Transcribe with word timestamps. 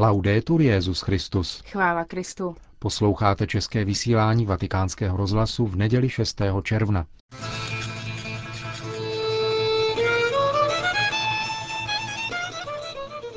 Laudetur 0.00 0.60
Jezus 0.60 1.00
Christus. 1.00 1.62
Chvála 1.70 2.04
Kristu. 2.04 2.56
Posloucháte 2.78 3.46
české 3.46 3.84
vysílání 3.84 4.46
Vatikánského 4.46 5.16
rozhlasu 5.16 5.66
v 5.66 5.76
neděli 5.76 6.08
6. 6.08 6.42
června. 6.62 7.06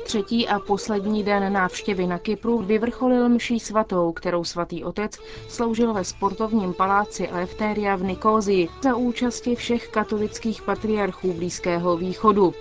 Třetí 0.04 0.48
a 0.48 0.58
poslední 0.58 1.24
den 1.24 1.52
návštěvy 1.52 2.06
na 2.06 2.18
Kypru 2.18 2.58
vyvrcholil 2.58 3.28
mší 3.28 3.60
svatou, 3.60 4.12
kterou 4.12 4.44
svatý 4.44 4.84
otec 4.84 5.18
sloužil 5.48 5.94
ve 5.94 6.04
sportovním 6.04 6.74
paláci 6.74 7.28
Eleftheria 7.28 7.96
v 7.96 8.02
Nikózii 8.02 8.68
za 8.82 8.96
účasti 8.96 9.54
všech 9.54 9.88
katolických 9.88 10.62
patriarchů 10.62 11.32
Blízkého 11.32 11.96
východu. 11.96 12.54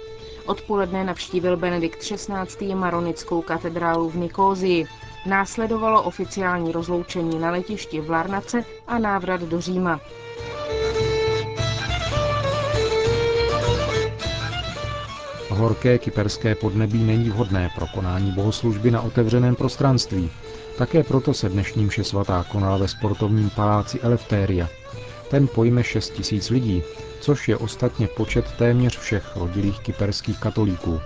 Odpoledne 0.46 1.04
navštívil 1.04 1.58
Benedikt 1.58 2.00
XVI. 2.00 2.76
Maronickou 2.76 3.42
katedrálu 3.42 4.10
v 4.10 4.16
Nikózii. 4.16 4.86
Následovalo 5.26 6.04
oficiální 6.04 6.72
rozloučení 6.72 7.40
na 7.40 7.52
letišti 7.52 8.02
v 8.02 8.10
Larnace 8.10 8.66
a 8.88 9.00
návrat 9.00 9.42
do 9.42 9.62
Říma. 9.62 10.00
Horké 15.50 15.98
kyperské 15.98 16.56
podnebí 16.56 17.04
není 17.04 17.30
vhodné 17.30 17.70
pro 17.76 17.88
konání 17.88 18.32
bohoslužby 18.32 18.92
na 18.92 19.02
otevřeném 19.02 19.56
prostranství. 19.56 20.32
Také 20.78 21.04
proto 21.04 21.34
se 21.34 21.50
dnešní 21.50 21.86
mše 21.86 22.04
svatá 22.04 22.46
konala 22.52 22.78
ve 22.78 22.88
sportovním 22.88 23.50
paláci 23.50 24.00
Eleftéria. 24.00 24.68
Ten 25.32 25.48
pojme 25.48 25.84
6 25.84 26.10
tisíc 26.10 26.50
lidí, 26.50 26.84
což 27.20 27.50
je 27.50 27.58
ostatně 27.58 28.08
počet 28.08 28.52
téměř 28.52 28.98
všech 28.98 29.36
rodilých 29.36 29.80
kyperských 29.80 30.40
katolíků. 30.40 31.02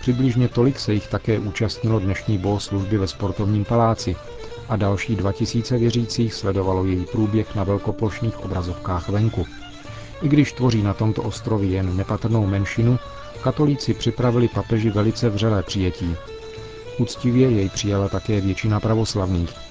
Přibližně 0.00 0.48
tolik 0.48 0.78
se 0.78 0.94
jich 0.94 1.08
také 1.08 1.38
účastnilo 1.38 1.98
dnešní 1.98 2.38
bohoslužby 2.38 2.98
ve 2.98 3.06
sportovním 3.06 3.64
paláci 3.64 4.16
a 4.68 4.76
další 4.76 5.16
2000 5.16 5.78
věřících 5.78 6.34
sledovalo 6.34 6.84
její 6.84 7.04
průběh 7.12 7.54
na 7.54 7.64
velkoplošných 7.64 8.44
obrazovkách 8.44 9.08
venku. 9.08 9.46
I 10.22 10.28
když 10.28 10.52
tvoří 10.52 10.82
na 10.82 10.94
tomto 10.94 11.22
ostrově 11.22 11.70
jen 11.70 11.96
nepatrnou 11.96 12.46
menšinu, 12.46 12.98
katolíci 13.42 13.94
připravili 13.94 14.48
papeži 14.48 14.90
velice 14.90 15.30
vřelé 15.30 15.62
přijetí. 15.62 16.16
Úctivě 16.98 17.50
jej 17.50 17.68
přijala 17.68 18.08
také 18.08 18.40
většina 18.40 18.80
pravoslavných. 18.80 19.65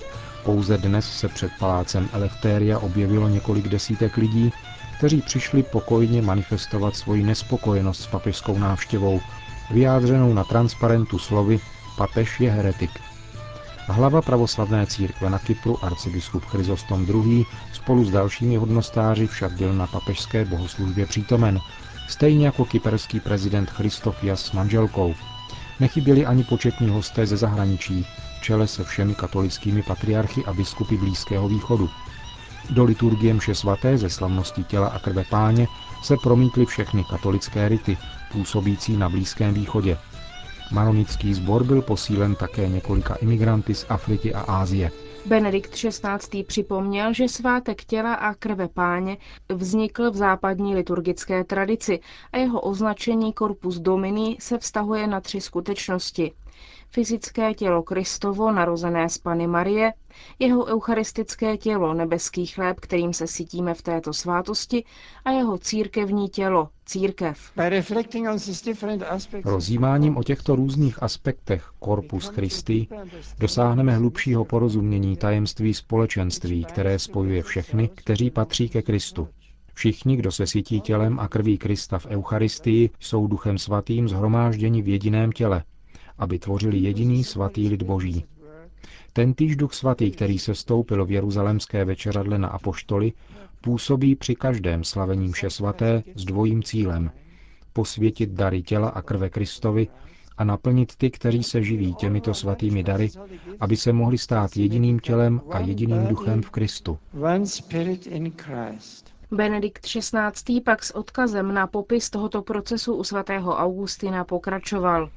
Pouze 0.45 0.77
dnes 0.77 1.05
se 1.19 1.27
před 1.27 1.51
palácem 1.59 2.09
Eleftéria 2.13 2.79
objevilo 2.79 3.29
několik 3.29 3.67
desítek 3.67 4.17
lidí, 4.17 4.51
kteří 4.97 5.21
přišli 5.21 5.63
pokojně 5.63 6.21
manifestovat 6.21 6.95
svoji 6.95 7.23
nespokojenost 7.23 8.01
s 8.01 8.07
papežskou 8.07 8.57
návštěvou, 8.57 9.21
vyjádřenou 9.71 10.33
na 10.33 10.43
transparentu 10.43 11.19
slovy 11.19 11.59
Papež 11.97 12.39
je 12.39 12.51
heretik. 12.51 12.89
Hlava 13.87 14.21
pravoslavné 14.21 14.87
církve 14.87 15.29
na 15.29 15.39
Kypru 15.39 15.85
arcibiskup 15.85 16.45
Chryzostom 16.45 17.05
II. 17.09 17.45
spolu 17.73 18.05
s 18.05 18.11
dalšími 18.11 18.55
hodnostáři 18.55 19.27
však 19.27 19.51
byl 19.51 19.73
na 19.73 19.87
papežské 19.87 20.45
bohoslužbě 20.45 21.05
přítomen, 21.05 21.59
stejně 22.07 22.45
jako 22.45 22.65
kyperský 22.65 23.19
prezident 23.19 23.69
Christofias 23.69 24.41
s 24.45 24.51
manželkou. 24.51 25.15
Nechyběli 25.79 26.25
ani 26.25 26.43
početní 26.43 26.89
hosté 26.89 27.25
ze 27.25 27.37
zahraničí, 27.37 28.05
v 28.39 28.43
čele 28.43 28.67
se 28.67 28.83
všemi 28.83 29.15
katolickými 29.15 29.83
patriarchy 29.83 30.45
a 30.45 30.53
biskupy 30.53 30.97
Blízkého 30.97 31.47
východu. 31.47 31.89
Do 32.69 32.83
liturgie 32.83 33.33
mše 33.33 33.55
svaté 33.55 33.97
ze 33.97 34.09
slavnosti 34.09 34.63
těla 34.63 34.87
a 34.87 34.99
krve 34.99 35.23
páně 35.29 35.67
se 36.03 36.17
promítly 36.23 36.65
všechny 36.65 37.03
katolické 37.03 37.69
rity, 37.69 37.97
působící 38.31 38.97
na 38.97 39.09
Blízkém 39.09 39.53
východě. 39.53 39.97
Maronický 40.71 41.33
sbor 41.33 41.63
byl 41.63 41.81
posílen 41.81 42.35
také 42.35 42.67
několika 42.67 43.15
imigranty 43.15 43.75
z 43.75 43.85
Afriky 43.89 44.33
a 44.33 44.41
Ázie. 44.41 44.91
Benedikt 45.25 45.71
XVI. 45.71 46.43
připomněl, 46.43 47.13
že 47.13 47.29
svátek 47.29 47.83
těla 47.83 48.13
a 48.13 48.33
krve 48.33 48.67
páně 48.67 49.17
vznikl 49.49 50.11
v 50.11 50.15
západní 50.15 50.75
liturgické 50.75 51.43
tradici 51.43 51.99
a 52.33 52.37
jeho 52.37 52.61
označení 52.61 53.33
Corpus 53.33 53.79
Domini 53.79 54.37
se 54.39 54.57
vztahuje 54.57 55.07
na 55.07 55.21
tři 55.21 55.41
skutečnosti 55.41 56.31
fyzické 56.95 57.53
tělo 57.53 57.83
Kristovo, 57.83 58.51
narozené 58.51 59.09
z 59.09 59.17
Pany 59.17 59.47
Marie, 59.47 59.93
jeho 60.39 60.65
eucharistické 60.65 61.57
tělo, 61.57 61.93
nebeský 61.93 62.45
chléb, 62.45 62.79
kterým 62.79 63.13
se 63.13 63.27
sytíme 63.27 63.73
v 63.73 63.81
této 63.81 64.13
svátosti, 64.13 64.83
a 65.25 65.31
jeho 65.31 65.57
církevní 65.57 66.29
tělo, 66.29 66.69
církev. 66.85 67.51
Rozjímáním 69.45 70.17
o 70.17 70.23
těchto 70.23 70.55
různých 70.55 71.03
aspektech 71.03 71.69
Corpus 71.83 72.27
Christi 72.27 72.87
dosáhneme 73.39 73.95
hlubšího 73.95 74.45
porozumění 74.45 75.17
tajemství 75.17 75.73
společenství, 75.73 76.65
které 76.65 76.99
spojuje 76.99 77.43
všechny, 77.43 77.89
kteří 77.95 78.31
patří 78.31 78.69
ke 78.69 78.81
Kristu. 78.81 79.27
Všichni, 79.73 80.17
kdo 80.17 80.31
se 80.31 80.47
sytí 80.47 80.81
tělem 80.81 81.19
a 81.19 81.27
krví 81.27 81.57
Krista 81.57 81.99
v 81.99 82.05
Eucharistii, 82.05 82.89
jsou 82.99 83.27
duchem 83.27 83.57
svatým 83.57 84.09
zhromážděni 84.09 84.81
v 84.81 84.87
jediném 84.87 85.31
těle, 85.31 85.63
aby 86.17 86.39
tvořili 86.39 86.77
jediný 86.77 87.23
svatý 87.23 87.69
lid 87.69 87.83
boží. 87.83 88.25
Ten 89.13 89.33
týž 89.33 89.55
duch 89.55 89.73
svatý, 89.73 90.11
který 90.11 90.39
se 90.39 90.55
stoupil 90.55 91.05
v 91.05 91.11
jeruzalemské 91.11 91.85
večeradle 91.85 92.37
na 92.37 92.47
apoštoly, 92.47 93.13
působí 93.61 94.15
při 94.15 94.35
každém 94.35 94.83
slavení 94.83 95.27
mše 95.27 95.49
svaté 95.49 96.03
s 96.15 96.25
dvojím 96.25 96.63
cílem. 96.63 97.11
Posvětit 97.73 98.29
dary 98.29 98.61
těla 98.61 98.89
a 98.89 99.01
krve 99.01 99.29
Kristovi 99.29 99.87
a 100.37 100.43
naplnit 100.43 100.95
ty, 100.95 101.11
kteří 101.11 101.43
se 101.43 101.63
živí 101.63 101.95
těmito 101.95 102.33
svatými 102.33 102.83
dary, 102.83 103.09
aby 103.59 103.77
se 103.77 103.93
mohli 103.93 104.17
stát 104.17 104.57
jediným 104.57 104.99
tělem 104.99 105.41
a 105.51 105.59
jediným 105.59 106.07
duchem 106.07 106.41
v 106.41 106.49
Kristu. 106.49 106.97
Benedikt 109.31 109.85
XVI. 109.85 110.61
pak 110.61 110.83
s 110.83 110.95
odkazem 110.95 111.53
na 111.53 111.67
popis 111.67 112.09
tohoto 112.09 112.41
procesu 112.41 112.93
u 112.95 113.03
svatého 113.03 113.55
Augustina 113.55 114.23
pokračoval. 114.23 115.09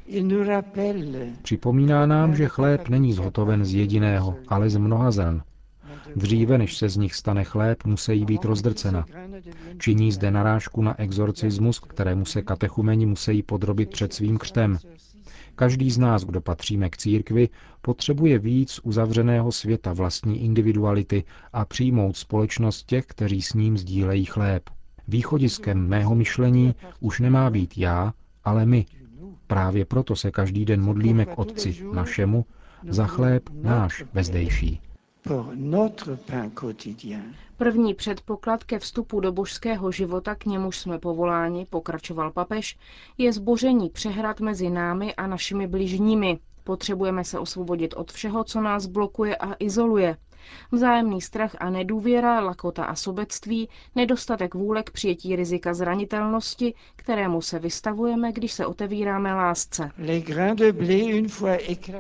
Připomíná 1.43 2.07
nám, 2.07 2.37
že 2.37 2.49
chléb 2.49 2.89
není 2.89 3.13
zhotoven 3.13 3.65
z 3.65 3.75
jediného, 3.75 4.37
ale 4.49 4.71
z 4.71 4.77
mnoha 4.77 5.11
zrn. 5.11 5.43
Dříve, 6.17 6.59
než 6.59 6.77
se 6.77 6.89
z 6.89 6.97
nich 6.97 7.15
stane 7.15 7.45
chléb, 7.45 7.85
musí 7.85 8.25
být 8.25 8.45
rozdrcena. 8.45 9.05
Činí 9.79 10.13
zde 10.13 10.31
narážku 10.31 10.83
na 10.83 11.01
exorcismus, 11.01 11.81
kterému 11.81 12.25
se 12.25 12.43
katechumeni 12.43 13.07
musí 13.07 13.43
podrobit 13.43 13.91
před 13.91 14.13
svým 14.13 14.39
křtem. 14.39 14.79
Každý 15.59 15.91
z 15.91 15.99
nás, 15.99 16.25
kdo 16.25 16.41
patříme 16.41 16.91
k 16.91 16.97
církvi, 16.97 17.49
potřebuje 17.83 18.39
víc 18.39 18.81
uzavřeného 18.83 19.53
světa 19.53 19.93
vlastní 19.93 20.45
individuality 20.45 21.25
a 21.53 21.65
přijmout 21.65 22.17
společnost 22.17 22.83
těch, 22.83 23.07
kteří 23.07 23.43
s 23.43 23.55
ním 23.55 23.79
sdílejí 23.79 24.25
chléb. 24.25 24.71
Východiskem 25.09 25.89
mého 25.89 26.15
myšlení 26.15 26.75
už 27.01 27.21
nemá 27.21 27.51
být 27.51 27.79
já, 27.79 28.13
ale 28.45 28.67
my. 28.67 28.87
Právě 29.47 29.85
proto 29.85 30.17
se 30.17 30.31
každý 30.31 30.65
den 30.65 30.83
modlíme 30.83 31.25
k 31.25 31.39
Otci 31.39 31.85
našemu 31.93 32.45
za 32.89 33.07
chléb 33.07 33.43
náš 33.63 34.05
vezdejší. 34.13 34.81
První 37.57 37.95
předpoklad 37.95 38.65
ke 38.65 38.79
vstupu 38.79 39.21
do 39.21 39.33
božského 39.33 39.93
života, 39.93 40.35
k 40.35 40.45
němuž 40.47 40.79
jsme 40.79 40.99
povoláni, 40.99 41.67
pokračoval 41.71 42.31
papež, 42.31 42.79
je 43.19 43.33
zboření 43.33 43.91
přehrad 43.91 44.41
mezi 44.41 44.71
námi 44.71 45.15
a 45.15 45.27
našimi 45.27 45.67
bližními. 45.67 46.39
Potřebujeme 46.65 47.25
se 47.25 47.39
osvobodit 47.39 47.95
od 47.97 48.13
všeho, 48.13 48.45
co 48.45 48.61
nás 48.61 48.87
blokuje 48.87 49.37
a 49.37 49.55
izoluje. 49.55 50.17
Vzájemný 50.73 51.21
strach 51.21 51.57
a 51.61 51.71
nedůvěra, 51.71 52.41
lakota 52.41 52.85
a 52.85 52.95
sobectví, 52.95 53.69
nedostatek 53.95 54.55
vůle 54.55 54.83
k 54.83 54.91
přijetí 54.91 55.37
rizika 55.37 55.75
zranitelnosti, 55.75 56.75
kterému 56.97 57.43
se 57.43 57.59
vystavujeme, 57.59 58.33
když 58.33 58.53
se 58.53 58.67
otevíráme 58.67 59.35
lásce. 59.35 59.91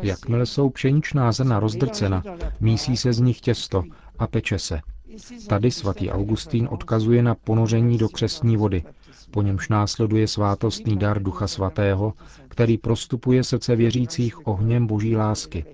Jakmile 0.02 0.46
jsou 0.46 0.70
pšeničná 0.70 1.32
zrna 1.32 1.60
rozdrcena, 1.60 2.22
mísí 2.60 2.96
se 2.96 3.12
z 3.12 3.20
nich 3.20 3.40
těsto 3.40 3.82
a 4.18 4.26
peče 4.26 4.58
se. 4.58 4.80
Tady 5.48 5.70
svatý 5.70 6.10
Augustín 6.10 6.68
odkazuje 6.70 7.22
na 7.22 7.34
ponoření 7.34 7.98
do 7.98 8.08
křesní 8.08 8.56
vody, 8.56 8.82
po 9.30 9.42
němž 9.42 9.68
následuje 9.68 10.28
svátostný 10.28 10.96
dar 10.96 11.22
Ducha 11.22 11.46
Svatého, 11.46 12.12
který 12.48 12.78
prostupuje 12.78 13.44
srdce 13.44 13.76
věřících 13.76 14.46
ohněm 14.46 14.86
boží 14.86 15.16
lásky. 15.16 15.64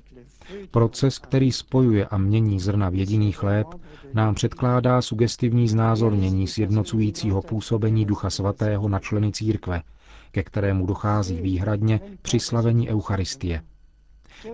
Proces, 0.70 1.18
který 1.18 1.52
spojuje 1.52 2.06
a 2.06 2.18
mění 2.18 2.60
zrna 2.60 2.88
v 2.90 2.94
jediný 2.94 3.32
chléb, 3.32 3.66
nám 4.14 4.34
předkládá 4.34 5.02
sugestivní 5.02 5.68
znázornění 5.68 6.46
sjednocujícího 6.48 7.42
působení 7.42 8.04
Ducha 8.04 8.30
Svatého 8.30 8.88
na 8.88 8.98
členy 8.98 9.32
církve, 9.32 9.82
ke 10.30 10.42
kterému 10.42 10.86
dochází 10.86 11.40
výhradně 11.40 12.00
při 12.22 12.40
slavení 12.40 12.90
Eucharistie. 12.90 13.62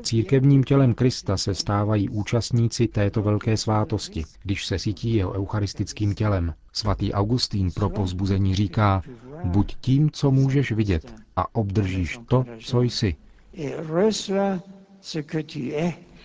Církevním 0.02 0.64
tělem 0.64 0.94
Krista 0.94 1.36
se 1.36 1.54
stávají 1.54 2.08
účastníci 2.08 2.88
této 2.88 3.22
velké 3.22 3.56
svátosti, 3.56 4.24
když 4.42 4.66
se 4.66 4.78
sítí 4.78 5.14
jeho 5.14 5.32
eucharistickým 5.32 6.14
tělem. 6.14 6.54
Svatý 6.72 7.12
Augustín 7.12 7.70
pro 7.74 7.88
povzbuzení 7.90 8.54
říká, 8.54 9.02
buď 9.44 9.76
tím, 9.80 10.10
co 10.10 10.30
můžeš 10.30 10.72
vidět 10.72 11.14
a 11.36 11.54
obdržíš 11.54 12.18
to, 12.28 12.44
co 12.64 12.82
jsi. 12.82 13.16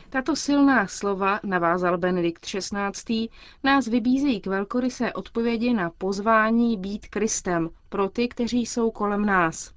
Tato 0.10 0.36
silná 0.36 0.88
slova, 0.88 1.40
navázal 1.44 1.98
Benedikt 1.98 2.46
XVI., 2.46 3.28
nás 3.64 3.88
vybízejí 3.88 4.42
k 4.42 4.48
velkorysé 4.48 5.14
odpovědi 5.14 5.74
na 5.74 5.90
pozvání 5.98 6.78
být 6.78 7.08
Kristem 7.08 7.70
pro 7.90 8.10
ty, 8.10 8.28
kteří 8.28 8.66
jsou 8.66 8.92
kolem 8.92 9.26
nás. 9.26 9.72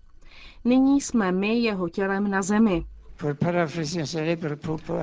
Nyní 0.65 1.00
jsme 1.00 1.33
my 1.33 1.59
jeho 1.59 1.89
tělem 1.89 2.31
na 2.31 2.43
zemi. 2.43 2.85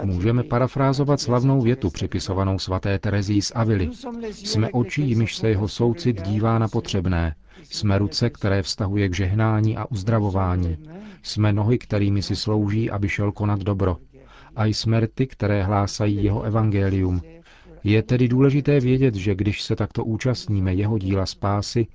Můžeme 0.04 0.44
parafrázovat 0.44 1.22
slavnou 1.22 1.62
větu 1.62 1.90
připisovanou 1.90 2.60
svaté 2.60 3.00
Terezí 3.00 3.42
z 3.42 3.52
Avily. 3.56 3.90
Jsme 4.32 4.70
oči, 4.72 5.02
jimiž 5.02 5.36
se 5.36 5.50
jeho 5.50 5.68
soucit 5.68 6.22
dívá 6.22 6.60
na 6.60 6.68
potřebné. 6.68 7.36
Jsme 7.64 7.98
ruce, 7.98 8.30
které 8.30 8.62
vztahuje 8.62 9.10
k 9.10 9.16
žehnání 9.16 9.78
a 9.78 9.86
uzdravování. 9.86 10.78
Jsme 11.24 11.54
nohy, 11.54 11.78
kterými 11.78 12.22
si 12.22 12.36
slouží, 12.36 12.92
aby 12.92 13.10
šel 13.10 13.32
konat 13.32 13.60
dobro. 13.60 13.98
A 14.56 14.66
jsme 14.66 15.00
rty, 15.00 15.28
které 15.28 15.64
hlásají 15.64 16.24
jeho 16.24 16.42
evangelium. 16.42 17.22
Je 17.84 18.04
tedy 18.04 18.28
důležité 18.28 18.80
vědět, 18.80 19.16
že 19.16 19.36
když 19.36 19.62
se 19.64 19.76
takto 19.76 20.04
účastníme 20.04 20.74
jeho 20.74 20.98
díla 20.98 21.26
spásy, 21.26 21.88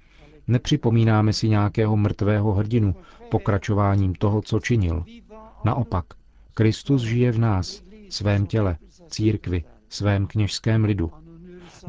nepřipomínáme 0.48 1.32
si 1.32 1.48
nějakého 1.48 1.96
mrtvého 1.96 2.52
hrdinu 2.52 2.94
pokračováním 3.30 4.14
toho, 4.14 4.42
co 4.42 4.60
činil. 4.60 5.04
Naopak, 5.64 6.04
Kristus 6.54 7.02
žije 7.02 7.32
v 7.32 7.38
nás, 7.38 7.82
svém 8.08 8.46
těle, 8.46 8.76
církvi, 9.08 9.64
svém 9.88 10.26
kněžském 10.26 10.84
lidu. 10.84 11.12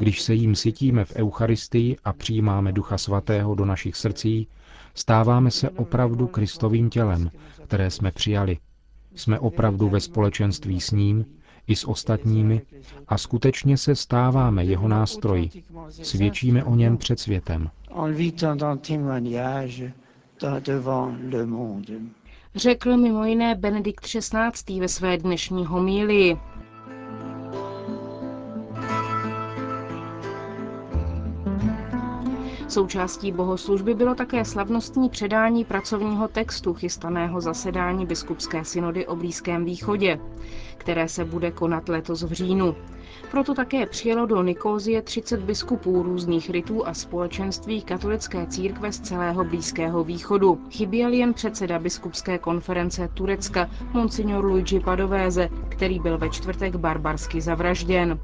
Když 0.02 0.22
se 0.22 0.34
jim 0.34 0.54
sytíme 0.54 1.04
v 1.04 1.16
Eucharistii 1.16 1.96
a 2.04 2.12
přijímáme 2.12 2.72
Ducha 2.72 2.98
Svatého 2.98 3.54
do 3.54 3.64
našich 3.64 3.96
srdcí, 3.96 4.48
stáváme 4.94 5.50
se 5.50 5.70
opravdu 5.70 6.26
Kristovým 6.26 6.90
tělem, 6.90 7.30
které 7.66 7.90
jsme 7.90 8.10
přijali. 8.12 8.58
Jsme 9.14 9.38
opravdu 9.38 9.88
ve 9.88 10.00
společenství 10.00 10.80
s 10.80 10.90
ním 10.90 11.24
i 11.66 11.76
s 11.76 11.88
ostatními 11.88 12.62
a 13.08 13.18
skutečně 13.18 13.76
se 13.76 13.94
stáváme 13.96 14.64
jeho 14.64 14.88
nástroji. 14.88 15.50
Svědčíme 15.88 16.64
o 16.64 16.74
něm 16.74 16.96
před 16.96 17.20
světem. 17.20 17.70
Řekl 22.54 22.96
mimo 22.96 23.24
jiné 23.24 23.54
Benedikt 23.54 24.04
XVI. 24.06 24.80
ve 24.80 24.88
své 24.88 25.18
dnešní 25.18 25.66
homílii. 25.66 26.36
Součástí 32.72 33.32
bohoslužby 33.32 33.94
bylo 33.94 34.14
také 34.14 34.44
slavnostní 34.44 35.08
předání 35.08 35.64
pracovního 35.64 36.28
textu 36.28 36.74
chystaného 36.74 37.40
zasedání 37.40 38.06
biskupské 38.06 38.64
synody 38.64 39.06
o 39.06 39.16
Blízkém 39.16 39.64
východě, 39.64 40.18
které 40.76 41.08
se 41.08 41.24
bude 41.24 41.50
konat 41.50 41.88
letos 41.88 42.22
v 42.22 42.32
říjnu. 42.32 42.74
Proto 43.30 43.54
také 43.54 43.86
přijelo 43.86 44.26
do 44.26 44.42
Nikózie 44.42 45.02
30 45.02 45.40
biskupů 45.40 46.02
různých 46.02 46.50
rytů 46.50 46.86
a 46.86 46.94
společenství 46.94 47.82
katolické 47.82 48.46
církve 48.46 48.92
z 48.92 49.00
celého 49.00 49.44
Blízkého 49.44 50.04
východu. 50.04 50.58
Chyběl 50.70 51.12
jen 51.12 51.34
předseda 51.34 51.78
biskupské 51.78 52.38
konference 52.38 53.08
Turecka, 53.14 53.70
monsignor 53.92 54.44
Luigi 54.44 54.80
Padovéze, 54.80 55.48
který 55.68 56.00
byl 56.00 56.18
ve 56.18 56.30
čtvrtek 56.30 56.76
barbarsky 56.76 57.40
zavražděn. 57.40 58.18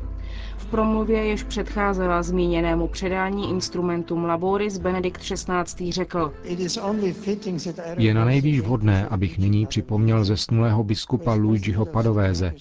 V 0.57 0.67
promluvě, 0.67 1.25
jež 1.27 1.43
předcházela 1.43 2.23
zmíněnému 2.23 2.89
předání 2.89 3.51
instrumentům 3.51 4.25
Laboris, 4.25 4.79
Benedikt 4.79 5.21
XVI. 5.23 5.93
řekl. 5.93 6.33
Je 7.99 8.15
na 8.15 8.25
nejvýš 8.25 8.61
vhodné, 8.61 9.07
abych 9.07 9.39
nyní 9.39 9.67
připomněl 9.67 10.25
zesnulého 10.25 10.85
biskupa 10.85 11.35
Luigiho 11.35 11.87
Padovéze. 11.87 12.55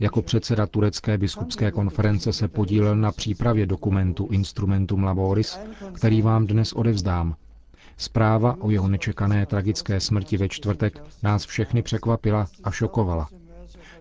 Jako 0.00 0.22
předseda 0.22 0.66
turecké 0.66 1.18
biskupské 1.18 1.70
konference 1.70 2.32
se 2.32 2.48
podílel 2.48 2.96
na 2.96 3.12
přípravě 3.12 3.66
dokumentu 3.66 4.28
Instrumentum 4.30 5.04
Laboris, 5.04 5.58
který 5.92 6.22
vám 6.22 6.46
dnes 6.46 6.72
odevzdám. 6.72 7.34
Zpráva 7.96 8.56
o 8.60 8.70
jeho 8.70 8.88
nečekané 8.88 9.46
tragické 9.46 10.00
smrti 10.00 10.36
ve 10.36 10.48
čtvrtek 10.48 11.02
nás 11.22 11.46
všechny 11.46 11.82
překvapila 11.82 12.46
a 12.64 12.70
šokovala. 12.70 13.28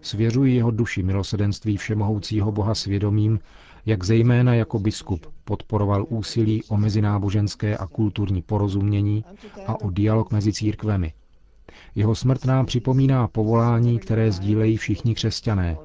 Svěřuji 0.08 0.56
jeho 0.56 0.72
duši 0.72 1.04
milosedenství 1.04 1.78
všemohoucího 1.78 2.52
Boha 2.52 2.76
svědomím, 2.76 3.40
jak 3.86 4.04
zejména 4.04 4.54
jako 4.54 4.80
biskup 4.80 5.26
podporoval 5.44 6.06
úsilí 6.10 6.64
o 6.68 6.78
mezináboženské 6.78 7.78
a 7.78 7.88
kulturní 7.88 8.42
porozumění 8.42 9.26
a 9.68 9.82
o 9.82 9.90
dialog 9.92 10.32
mezi 10.32 10.54
církvemi. 10.54 11.14
Jeho 11.96 12.16
smrt 12.16 12.46
nám 12.46 12.66
připomíná 12.66 13.28
povolání, 13.28 14.00
které 14.00 14.32
sdílejí 14.32 14.78
všichni 14.78 15.16
křesťané, 15.16 15.78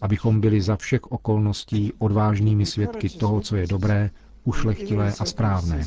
abychom 0.00 0.40
byli 0.40 0.60
za 0.60 0.76
všech 0.76 1.12
okolností 1.12 1.92
odvážnými 1.98 2.66
svědky 2.66 3.08
toho, 3.08 3.40
co 3.40 3.56
je 3.56 3.66
dobré, 3.66 4.10
ušlechtilé 4.44 5.12
a 5.18 5.24
správné. 5.24 5.84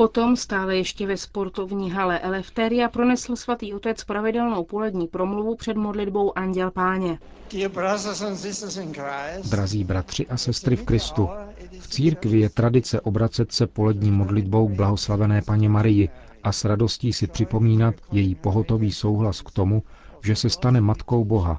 Potom 0.00 0.36
stále 0.36 0.76
ještě 0.76 1.06
ve 1.06 1.16
sportovní 1.16 1.90
hale 1.90 2.18
Elefteria 2.18 2.88
pronesl 2.88 3.36
svatý 3.36 3.74
otec 3.74 4.04
pravidelnou 4.04 4.64
polední 4.64 5.06
promluvu 5.06 5.54
před 5.56 5.76
modlitbou 5.76 6.38
Anděl 6.38 6.70
Páně. 6.70 7.18
Drazí 9.50 9.84
bratři 9.84 10.26
a 10.26 10.36
sestry 10.36 10.76
v 10.76 10.82
Kristu, 10.84 11.28
v 11.80 11.88
církvi 11.88 12.40
je 12.40 12.48
tradice 12.48 13.00
obracet 13.00 13.52
se 13.52 13.66
polední 13.66 14.10
modlitbou 14.10 14.68
k 14.68 14.72
blahoslavené 14.72 15.42
paně 15.42 15.68
Marii 15.68 16.08
a 16.42 16.52
s 16.52 16.64
radostí 16.64 17.12
si 17.12 17.26
připomínat 17.26 17.94
její 18.12 18.34
pohotový 18.34 18.92
souhlas 18.92 19.40
k 19.42 19.50
tomu, 19.50 19.82
že 20.24 20.36
se 20.36 20.50
stane 20.50 20.80
matkou 20.80 21.24
Boha. 21.24 21.58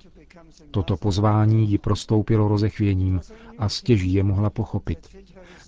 Toto 0.72 0.98
pozvání 0.98 1.72
ji 1.72 1.78
prostoupilo 1.78 2.48
rozechvěním 2.48 3.22
a 3.58 3.70
stěží 3.70 4.14
je 4.14 4.24
mohla 4.24 4.50
pochopit. 4.50 5.08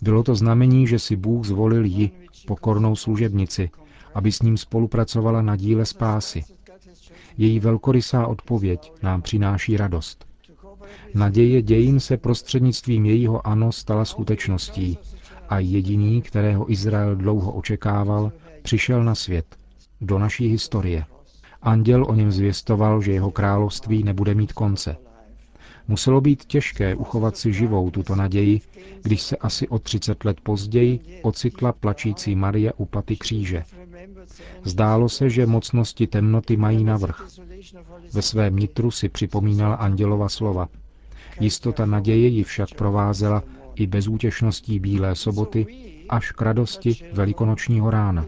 Bylo 0.02 0.24
to 0.24 0.36
znamení, 0.36 0.88
že 0.88 1.00
si 1.00 1.16
Bůh 1.16 1.46
zvolil 1.46 1.86
ji, 1.86 2.23
pokornou 2.44 2.96
služebnici, 2.96 3.70
aby 4.14 4.32
s 4.32 4.42
ním 4.42 4.58
spolupracovala 4.58 5.42
na 5.42 5.56
díle 5.56 5.86
spásy. 5.86 6.44
Její 7.38 7.60
velkorysá 7.60 8.28
odpověď 8.28 8.92
nám 9.04 9.22
přináší 9.22 9.78
radost. 9.78 10.26
Naděje 11.14 11.62
dějin 11.62 12.00
se 12.00 12.18
prostřednictvím 12.18 13.06
jejího 13.06 13.48
ano 13.48 13.72
stala 13.72 14.06
skutečností 14.06 14.98
a 15.50 15.60
jediný, 15.60 16.22
kterého 16.22 16.72
Izrael 16.72 17.16
dlouho 17.16 17.52
očekával, 17.52 18.32
přišel 18.62 19.04
na 19.04 19.16
svět, 19.16 19.46
do 20.02 20.20
naší 20.20 20.48
historie. 20.48 21.06
Anděl 21.62 22.06
o 22.10 22.14
něm 22.16 22.32
zvěstoval, 22.32 23.02
že 23.02 23.12
jeho 23.12 23.32
království 23.32 24.04
nebude 24.04 24.36
mít 24.36 24.54
konce. 24.54 24.98
Muselo 25.88 26.22
být 26.22 26.46
těžké 26.46 26.96
uchovat 26.96 27.38
si 27.38 27.54
živou 27.54 27.92
tuto 27.92 28.16
naději, 28.16 28.62
když 29.02 29.22
se 29.22 29.38
asi 29.38 29.68
o 29.68 29.80
30 29.80 30.26
let 30.26 30.42
později 30.42 31.00
ocitla 31.22 31.72
plačící 31.72 32.36
Marie 32.36 32.74
u 32.74 32.86
paty 32.86 33.16
kříže. 33.16 33.64
Zdálo 34.64 35.10
se, 35.10 35.30
že 35.30 35.46
mocnosti 35.46 36.08
temnoty 36.08 36.58
mají 36.58 36.84
navrh. 36.84 37.28
Ve 38.14 38.22
svém 38.22 38.56
nitru 38.56 38.92
si 38.92 39.10
připomínala 39.10 39.76
andělova 39.76 40.30
slova. 40.30 40.70
Jistota 41.40 41.86
naděje 41.86 42.28
ji 42.28 42.44
však 42.44 42.70
provázela 42.74 43.44
i 43.76 43.88
bezútěšností 43.88 44.80
Bílé 44.80 45.16
soboty 45.16 45.66
až 46.10 46.32
k 46.32 46.42
radosti 46.42 46.96
velikonočního 47.14 47.90
rána. 47.90 48.26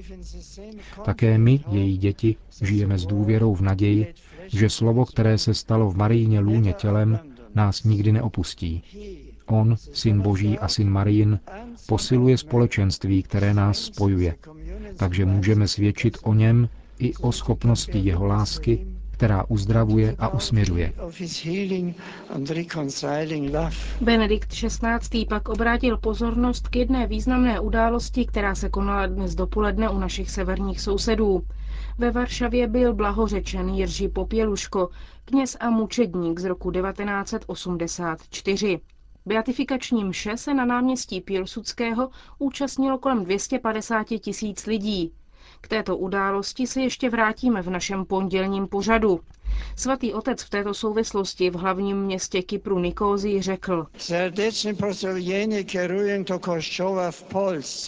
Také 1.06 1.38
my, 1.38 1.60
její 1.72 1.98
děti, 1.98 2.36
žijeme 2.62 2.98
s 2.98 3.06
důvěrou 3.06 3.56
v 3.56 3.62
naději, 3.62 4.14
že 4.48 4.70
slovo, 4.70 5.06
které 5.06 5.38
se 5.38 5.54
stalo 5.54 5.92
v 5.92 5.98
Marijně 5.98 6.40
lůně 6.40 6.74
tělem, 6.74 7.20
nás 7.56 7.84
nikdy 7.84 8.12
neopustí. 8.12 8.84
On, 9.46 9.76
syn 9.78 10.22
Boží 10.22 10.60
a 10.60 10.68
syn 10.68 10.90
Marijin, 10.90 11.40
posiluje 11.88 12.38
společenství, 12.38 13.24
které 13.24 13.54
nás 13.54 13.80
spojuje. 13.80 14.36
Takže 14.98 15.26
můžeme 15.26 15.68
svědčit 15.68 16.18
o 16.24 16.34
něm 16.34 16.70
i 17.00 17.14
o 17.16 17.32
schopnosti 17.32 17.98
jeho 18.00 18.26
lásky, 18.26 18.86
která 19.12 19.44
uzdravuje 19.48 20.16
a 20.20 20.28
usměřuje. 20.28 20.94
Benedikt 24.02 24.50
XVI. 24.50 25.26
pak 25.30 25.50
obrátil 25.50 25.98
pozornost 25.98 26.68
k 26.68 26.76
jedné 26.76 27.08
významné 27.08 27.60
události, 27.60 28.26
která 28.26 28.56
se 28.56 28.70
konala 28.70 29.06
dnes 29.06 29.36
dopoledne 29.36 29.90
u 29.90 30.00
našich 30.00 30.32
severních 30.32 30.82
sousedů. 30.82 31.44
Ve 31.98 32.12
Varšavě 32.12 32.68
byl 32.68 32.94
blahořečen 32.94 33.70
Jiří 33.70 34.10
Popěluško, 34.10 34.90
kněz 35.26 35.58
a 35.60 35.70
mučedník 35.70 36.40
z 36.40 36.46
roku 36.46 36.72
1984. 36.72 38.80
Beatifikační 39.26 40.04
mše 40.04 40.38
se 40.38 40.54
na 40.54 40.66
náměstí 40.66 41.22
Pilsudského 41.22 42.10
účastnilo 42.40 42.98
kolem 42.98 43.24
250 43.24 44.08
tisíc 44.20 44.66
lidí. 44.66 45.14
K 45.62 45.68
této 45.68 45.98
události 45.98 46.68
se 46.68 46.82
ještě 46.82 47.10
vrátíme 47.10 47.62
v 47.62 47.70
našem 47.70 48.06
pondělním 48.06 48.68
pořadu. 48.68 49.20
Svatý 49.76 50.14
otec 50.14 50.44
v 50.44 50.50
této 50.50 50.74
souvislosti 50.74 51.50
v 51.50 51.56
hlavním 51.56 51.98
městě 51.98 52.42
Kypru 52.42 52.80
Nikózii 52.80 53.42
řekl. 53.42 53.88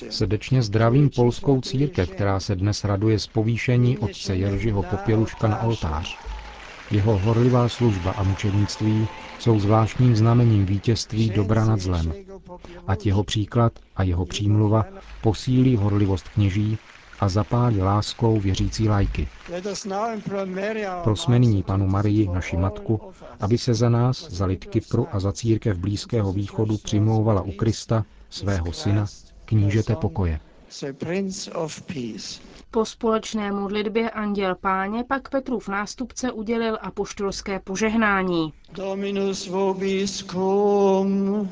Srdečně 0.09 0.61
zdravím 0.61 1.09
polskou 1.09 1.61
církev, 1.61 2.09
která 2.09 2.39
se 2.39 2.55
dnes 2.55 2.83
raduje 2.83 3.19
z 3.19 3.27
povýšení 3.27 3.97
otce 3.97 4.35
Jeržiho 4.35 4.83
Popěluška 4.83 5.47
na 5.47 5.61
oltář. 5.61 6.17
Jeho 6.91 7.17
horlivá 7.17 7.69
služba 7.69 8.11
a 8.11 8.23
mučednictví 8.23 9.07
jsou 9.39 9.59
zvláštním 9.59 10.15
znamením 10.15 10.65
vítězství 10.65 11.29
dobra 11.29 11.65
nad 11.65 11.79
zlem. 11.79 12.13
Ať 12.87 13.05
jeho 13.05 13.23
příklad 13.23 13.73
a 13.95 14.03
jeho 14.03 14.25
přímluva 14.25 14.85
posílí 15.21 15.75
horlivost 15.75 16.29
kněží 16.29 16.77
a 17.19 17.29
zapálí 17.29 17.81
láskou 17.81 18.39
věřící 18.39 18.89
lajky. 18.89 19.27
Prosme 21.03 21.39
nyní 21.39 21.63
panu 21.63 21.87
Marii, 21.87 22.27
naši 22.27 22.57
matku, 22.57 23.01
aby 23.39 23.57
se 23.57 23.73
za 23.73 23.89
nás, 23.89 24.29
za 24.29 24.45
lid 24.45 24.65
Kypru 24.65 25.07
a 25.11 25.19
za 25.19 25.31
církev 25.31 25.77
Blízkého 25.77 26.33
východu 26.33 26.77
přimlouvala 26.77 27.41
u 27.41 27.51
Krista, 27.51 28.05
svého 28.29 28.73
syna, 28.73 29.05
knížete 29.45 29.95
pokoje. 29.95 30.39
Po 32.71 32.85
společné 32.85 33.51
modlitbě 33.51 34.09
Anděl 34.09 34.55
Páně 34.55 35.03
pak 35.03 35.29
Petrův 35.29 35.67
nástupce 35.67 36.31
udělil 36.31 36.77
apoštolské 36.81 37.59
požehnání. 37.59 38.53
Dominus 38.73 39.47
vobiscum. 39.47 41.49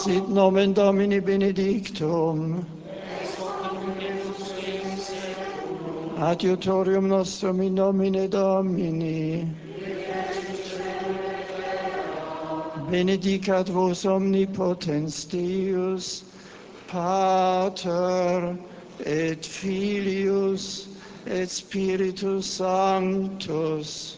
Sit 0.00 0.30
nomen 0.30 0.72
Domini 0.72 1.20
benedictum. 1.20 2.64
Adiutorium 6.16 7.06
nostrum 7.06 7.60
in 7.60 7.74
nomine 7.74 8.26
Domini. 8.30 9.46
Benedicat 12.88 13.68
vos 13.68 14.06
omnipotens 14.06 15.28
Deus, 15.28 16.24
Pater 16.86 18.56
et 19.00 19.44
Filius 19.44 20.88
et 21.26 21.50
Spiritus 21.50 22.46
Sanctus. 22.46 24.16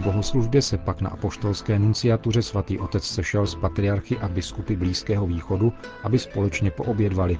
Bohoslužbě 0.00 0.62
se 0.62 0.78
pak 0.78 1.00
na 1.00 1.10
apoštolské 1.10 1.78
nunciatuře 1.78 2.42
svatý 2.42 2.78
otec 2.78 3.04
sešel 3.04 3.46
s 3.46 3.54
patriarchy 3.54 4.18
a 4.18 4.28
biskupy 4.28 4.76
Blízkého 4.76 5.26
východu, 5.26 5.72
aby 6.02 6.18
společně 6.18 6.70
poobědvali. 6.70 7.38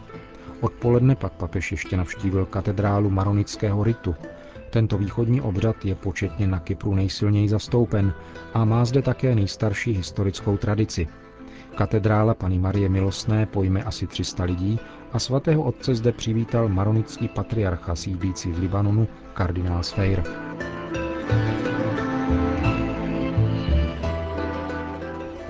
Odpoledne 0.60 1.14
pak 1.16 1.32
papež 1.32 1.70
ještě 1.70 1.96
navštívil 1.96 2.46
katedrálu 2.46 3.10
Maronického 3.10 3.84
ritu. 3.84 4.14
Tento 4.70 4.98
východní 4.98 5.40
obřad 5.40 5.84
je 5.84 5.94
početně 5.94 6.46
na 6.46 6.58
Kypru 6.60 6.94
nejsilněji 6.94 7.48
zastoupen 7.48 8.14
a 8.54 8.64
má 8.64 8.84
zde 8.84 9.02
také 9.02 9.34
nejstarší 9.34 9.92
historickou 9.92 10.56
tradici. 10.56 11.08
Katedrála 11.74 12.34
Pany 12.34 12.58
Marie 12.58 12.88
Milostné 12.88 13.46
pojme 13.46 13.82
asi 13.82 14.06
300 14.06 14.44
lidí 14.44 14.78
a 15.12 15.18
svatého 15.18 15.62
otce 15.62 15.94
zde 15.94 16.12
přivítal 16.12 16.68
maronický 16.68 17.28
patriarcha 17.28 17.94
sídlící 17.94 18.52
v 18.52 18.58
Libanonu 18.58 19.08
kardinál 19.34 19.82
Sfeir. 19.82 20.22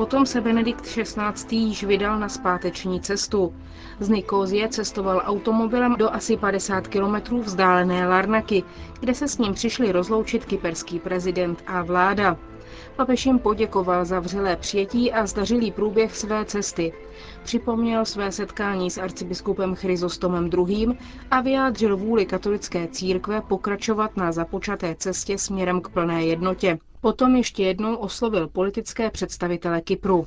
Potom 0.00 0.26
se 0.26 0.40
Benedikt 0.40 0.80
XVI. 0.86 1.56
již 1.56 1.84
vydal 1.84 2.18
na 2.18 2.28
zpáteční 2.28 3.00
cestu. 3.00 3.54
Z 4.00 4.08
Nikózie 4.08 4.68
cestoval 4.68 5.22
automobilem 5.26 5.96
do 5.96 6.10
asi 6.14 6.36
50 6.36 6.88
kilometrů 6.88 7.42
vzdálené 7.42 8.08
Larnaky, 8.08 8.64
kde 9.00 9.14
se 9.14 9.28
s 9.28 9.38
ním 9.38 9.54
přišli 9.54 9.92
rozloučit 9.92 10.44
kyperský 10.44 10.98
prezident 10.98 11.62
a 11.66 11.82
vláda. 11.82 12.36
Papež 13.00 13.26
jim 13.26 13.38
poděkoval 13.38 14.04
za 14.04 14.20
vřelé 14.20 14.56
přijetí 14.56 15.12
a 15.12 15.26
zdařilý 15.26 15.72
průběh 15.72 16.16
své 16.16 16.44
cesty. 16.44 16.92
Připomněl 17.44 18.04
své 18.04 18.32
setkání 18.32 18.90
s 18.90 18.98
arcibiskupem 18.98 19.74
Chryzostomem 19.74 20.50
II. 20.68 20.86
a 21.30 21.40
vyjádřil 21.40 21.96
vůli 21.96 22.26
katolické 22.26 22.88
církve 22.88 23.40
pokračovat 23.40 24.16
na 24.16 24.32
započaté 24.32 24.94
cestě 24.98 25.38
směrem 25.38 25.80
k 25.80 25.88
plné 25.88 26.24
jednotě. 26.24 26.78
Potom 27.00 27.36
ještě 27.36 27.62
jednou 27.62 27.96
oslovil 27.96 28.48
politické 28.48 29.10
představitele 29.10 29.80
Kypru. 29.80 30.26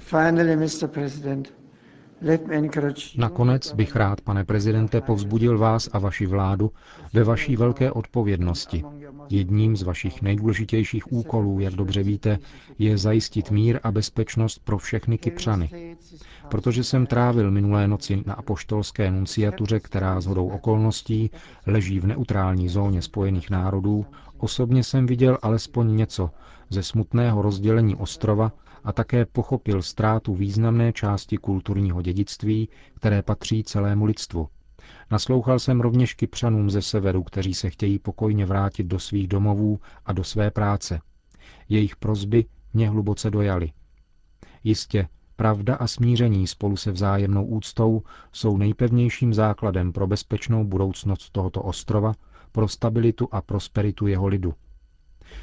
Nakonec 3.17 3.73
bych 3.73 3.95
rád, 3.95 4.21
pane 4.21 4.43
prezidente, 4.43 5.01
povzbudil 5.01 5.57
vás 5.57 5.89
a 5.93 5.99
vaši 5.99 6.25
vládu 6.25 6.71
ve 7.13 7.23
vaší 7.23 7.55
velké 7.55 7.91
odpovědnosti. 7.91 8.83
Jedním 9.33 9.75
z 9.77 9.81
vašich 9.83 10.21
nejdůležitějších 10.21 11.11
úkolů, 11.13 11.59
jak 11.59 11.73
dobře 11.73 12.03
víte, 12.03 12.39
je 12.79 12.97
zajistit 12.97 13.51
mír 13.51 13.79
a 13.83 13.91
bezpečnost 13.91 14.59
pro 14.63 14.77
všechny 14.77 15.17
Kypřany. 15.17 15.95
Protože 16.49 16.83
jsem 16.83 17.05
trávil 17.05 17.51
minulé 17.51 17.87
noci 17.87 18.23
na 18.25 18.33
apoštolské 18.33 19.11
nunciatuře, 19.11 19.79
která 19.79 20.21
z 20.21 20.25
hodou 20.25 20.47
okolností 20.47 21.31
leží 21.67 21.99
v 21.99 22.07
neutrální 22.07 22.69
zóně 22.69 23.01
Spojených 23.01 23.49
národů, 23.49 24.05
osobně 24.37 24.83
jsem 24.83 25.05
viděl 25.05 25.37
alespoň 25.41 25.95
něco 25.95 26.29
ze 26.69 26.83
smutného 26.83 27.41
rozdělení 27.41 27.95
ostrova 27.95 28.51
a 28.83 28.93
také 28.93 29.25
pochopil 29.25 29.81
ztrátu 29.81 30.33
významné 30.35 30.93
části 30.93 31.37
kulturního 31.37 32.01
dědictví, 32.01 32.69
které 32.95 33.21
patří 33.21 33.63
celému 33.63 34.05
lidstvu. 34.05 34.47
Naslouchal 35.11 35.59
jsem 35.59 35.81
rovněž 35.81 36.13
kypřanům 36.13 36.69
ze 36.69 36.81
severu, 36.81 37.23
kteří 37.23 37.53
se 37.53 37.69
chtějí 37.69 37.99
pokojně 37.99 38.45
vrátit 38.45 38.83
do 38.83 38.99
svých 38.99 39.27
domovů 39.27 39.79
a 40.05 40.13
do 40.13 40.23
své 40.23 40.51
práce. 40.51 40.99
Jejich 41.69 41.95
prozby 41.95 42.45
mě 42.73 42.89
hluboce 42.89 43.31
dojaly. 43.31 43.71
Jistě, 44.63 45.07
pravda 45.35 45.75
a 45.75 45.87
smíření 45.87 46.47
spolu 46.47 46.77
se 46.77 46.91
vzájemnou 46.91 47.45
úctou 47.45 48.03
jsou 48.31 48.57
nejpevnějším 48.57 49.33
základem 49.33 49.93
pro 49.93 50.07
bezpečnou 50.07 50.63
budoucnost 50.65 51.29
tohoto 51.29 51.61
ostrova, 51.61 52.13
pro 52.51 52.67
stabilitu 52.67 53.27
a 53.31 53.41
prosperitu 53.41 54.07
jeho 54.07 54.27
lidu. 54.27 54.53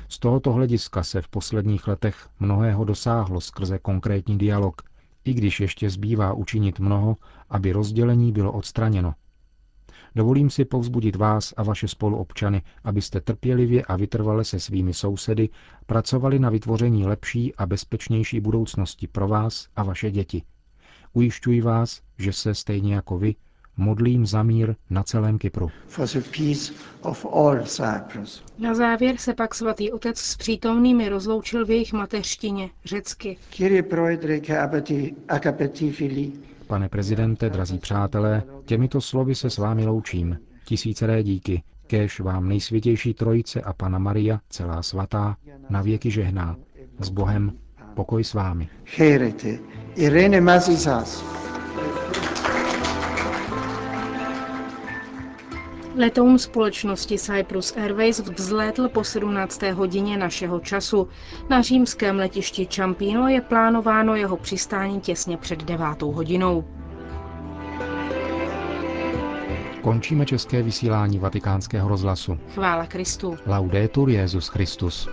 Z 0.09 0.19
tohoto 0.19 0.53
hlediska 0.53 1.03
se 1.03 1.23
v 1.23 1.29
posledních 1.29 1.89
letech 1.89 2.29
mnohého 2.41 2.85
dosáhlo 2.85 3.41
skrze 3.41 3.79
konkrétní 3.79 4.39
dialog, 4.39 4.83
i 5.25 5.35
když 5.35 5.61
ještě 5.61 5.91
zbývá 5.91 6.33
učinit 6.33 6.81
mnoho, 6.81 7.17
aby 7.51 7.73
rozdělení 7.73 8.33
bylo 8.33 8.53
odstraněno. 8.53 9.15
Dovolím 10.15 10.51
si 10.51 10.65
povzbudit 10.65 11.17
vás 11.17 11.55
a 11.57 11.63
vaše 11.63 11.89
spoluobčany, 11.89 12.63
abyste 12.85 13.21
trpělivě 13.21 13.83
a 13.85 13.97
vytrvale 13.97 14.45
se 14.45 14.61
svými 14.61 14.95
sousedy 14.95 15.49
pracovali 15.87 16.39
na 16.39 16.51
vytvoření 16.51 17.07
lepší 17.07 17.55
a 17.55 17.67
bezpečnější 17.67 18.41
budoucnosti 18.41 19.07
pro 19.07 19.29
vás 19.29 19.69
a 19.77 19.83
vaše 19.83 20.11
děti. 20.11 20.43
Ujišťuji 21.13 21.61
vás, 21.61 22.01
že 22.19 22.33
se 22.33 22.55
stejně 22.55 22.95
jako 22.95 23.19
vy 23.19 23.35
modlím 23.77 24.27
za 24.27 24.43
mír 24.43 24.75
na 24.91 25.03
celém 25.03 25.39
Kypru. 25.39 25.71
Na 28.59 28.75
závěr 28.75 29.17
se 29.17 29.35
pak 29.35 29.55
svatý 29.55 29.93
otec 29.93 30.19
s 30.19 30.37
přítomnými 30.37 31.09
rozloučil 31.09 31.67
v 31.67 31.71
jejich 31.71 31.93
mateřštině, 31.93 32.71
řecky. 32.85 33.37
Pane 36.71 36.89
prezidente, 36.89 37.51
drazí 37.51 37.79
přátelé, 37.79 38.43
těmito 38.65 39.01
slovy 39.01 39.35
se 39.35 39.51
s 39.51 39.59
vámi 39.59 39.87
loučím. 39.87 40.39
Tisíceré 40.65 41.23
díky, 41.23 41.63
kéž 41.87 42.21
vám 42.21 42.49
nejsvětější 42.49 43.15
trojice 43.15 43.61
a 43.61 43.73
Pana 43.73 43.99
Maria, 43.99 44.41
celá 44.49 44.83
svatá, 44.83 45.37
na 45.71 45.83
věky 45.83 46.11
žehná. 46.11 46.57
S 46.99 47.09
Bohem, 47.09 47.53
pokoj 47.95 48.25
s 48.25 48.35
vámi. 48.35 48.69
Irene 49.97 50.41
Mazisas. 50.41 51.40
Letoun 56.01 56.39
společnosti 56.39 57.19
Cyprus 57.19 57.77
Airways 57.77 58.21
vzlétl 58.21 58.89
po 58.89 59.05
17. 59.05 59.63
hodině 59.63 60.17
našeho 60.17 60.61
času. 60.61 61.09
Na 61.51 61.63
římském 61.63 62.17
letišti 62.17 62.67
Čampino 62.67 63.29
je 63.29 63.41
plánováno 63.41 64.15
jeho 64.15 64.37
přistání 64.37 65.01
těsně 65.01 65.37
před 65.37 65.65
9. 65.65 66.03
hodinou. 66.03 66.65
Končíme 69.83 70.27
české 70.27 70.63
vysílání 70.63 71.19
vatikánského 71.19 71.89
rozhlasu. 71.89 72.39
Chvála 72.55 72.87
Kristu. 72.87 73.37
Laudetur 73.47 74.11
Jezus 74.11 74.49
Christus. 74.49 75.09